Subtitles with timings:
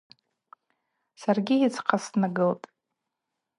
[1.21, 2.65] Саргьи йыдзхъа снагылтӏ.